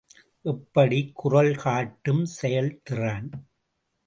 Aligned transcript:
எப்படி 0.45 0.99
குறள் 1.13 1.55
காட்டும் 1.55 2.25
செயல்திறன்? 2.25 3.29